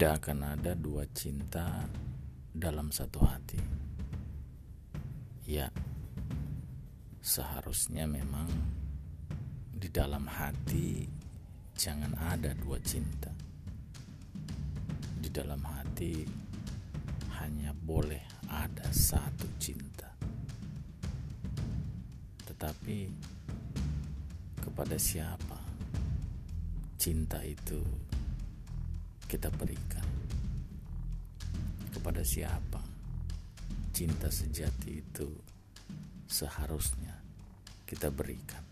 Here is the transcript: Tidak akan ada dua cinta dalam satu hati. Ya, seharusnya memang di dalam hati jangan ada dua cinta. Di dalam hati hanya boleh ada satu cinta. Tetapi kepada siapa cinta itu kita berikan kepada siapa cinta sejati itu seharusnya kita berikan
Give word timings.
Tidak 0.00 0.16
akan 0.16 0.56
ada 0.56 0.72
dua 0.72 1.04
cinta 1.12 1.84
dalam 2.56 2.88
satu 2.88 3.20
hati. 3.20 3.60
Ya, 5.44 5.68
seharusnya 7.20 8.08
memang 8.08 8.48
di 9.68 9.92
dalam 9.92 10.24
hati 10.24 11.04
jangan 11.76 12.16
ada 12.16 12.56
dua 12.56 12.80
cinta. 12.80 13.28
Di 15.20 15.28
dalam 15.28 15.60
hati 15.68 16.24
hanya 17.36 17.76
boleh 17.76 18.24
ada 18.48 18.88
satu 18.88 19.52
cinta. 19.60 20.08
Tetapi 22.48 22.98
kepada 24.64 24.96
siapa 24.96 25.60
cinta 26.96 27.44
itu 27.44 28.09
kita 29.30 29.46
berikan 29.54 30.02
kepada 31.94 32.26
siapa 32.26 32.82
cinta 33.94 34.26
sejati 34.26 34.98
itu 34.98 35.30
seharusnya 36.26 37.14
kita 37.86 38.10
berikan 38.10 38.69